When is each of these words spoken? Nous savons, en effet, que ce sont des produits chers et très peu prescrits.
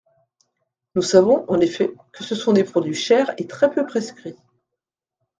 Nous 0.95 1.03
savons, 1.03 1.45
en 1.47 1.59
effet, 1.59 1.93
que 2.11 2.23
ce 2.23 2.33
sont 2.33 2.53
des 2.53 2.63
produits 2.63 2.95
chers 2.95 3.35
et 3.39 3.45
très 3.45 3.69
peu 3.69 3.85
prescrits. 3.85 4.35